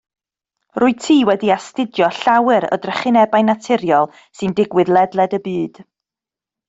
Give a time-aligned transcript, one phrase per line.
[0.81, 5.83] Rwyt ti wedi astudio llawer o drychinebau naturiol sy'n digwydd ledled y byd